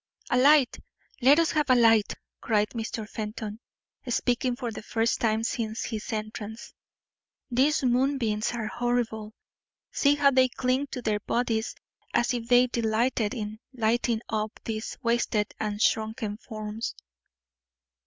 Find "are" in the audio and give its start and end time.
8.53-8.65